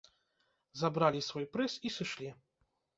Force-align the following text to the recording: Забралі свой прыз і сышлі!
Забралі 0.81 1.21
свой 1.29 1.45
прыз 1.55 1.73
і 1.87 1.95
сышлі! 2.01 2.29